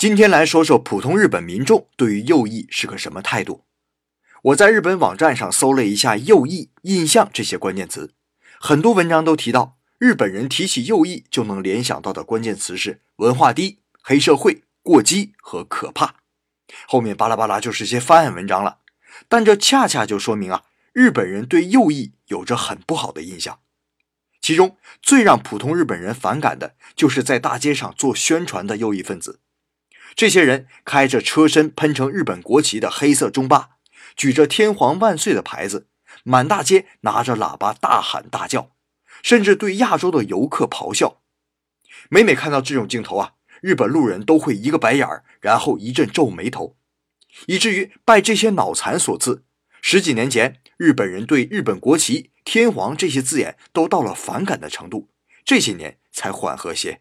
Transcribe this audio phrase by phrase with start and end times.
[0.00, 3.66] 今天来说说普通日本民众对于右翼是个什么态度。
[4.44, 8.14] 我在日本网站上搜了一下“右翼”“印象”这些关键词，
[8.58, 16.14] 很多文章都提到，日本人提起右翼就能联想到的关键词是文化低、黑社会、过激和可怕。
[16.88, 18.78] 后面巴拉巴拉就是些翻案文章了，
[19.28, 20.64] 但这恰恰就说明啊，
[20.94, 23.58] 日本人对右翼有着很不好的印象。
[24.40, 29.40] 其中最让普通日本人反感的就是在大街上做宣传的右翼分子。
[30.14, 33.70] 这些人开着车身喷成日本国旗的黑色中巴，
[34.16, 35.88] 举着“天皇万岁”的牌子，
[36.24, 38.72] 满大街拿着喇叭大喊大叫，
[39.22, 41.22] 甚至对亚洲的游客咆哮。
[42.08, 46.76] 每每看到这种镜头啊，日本路人都会一个白眼儿，然后一阵皱眉头，
[47.46, 49.44] 以至于拜这些脑残所赐。
[49.80, 55.08] 十几年前，日本人对日本国旗、天皇这些字眼都到了反感的程度，
[55.44, 57.00] 这些年才缓和些。